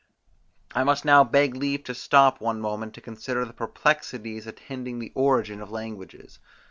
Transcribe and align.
I 0.73 0.83
must 0.83 1.05
now 1.05 1.23
beg 1.23 1.53
leave 1.53 1.83
to 1.83 1.93
stop 1.93 2.41
one 2.41 2.59
moment 2.59 2.95
to 2.95 3.01
consider 3.01 3.45
the 3.45 3.53
perplexities 3.53 4.47
attending 4.47 4.97
the 4.97 5.11
origin 5.13 5.61
of 5.61 5.69
languages. 5.69 6.39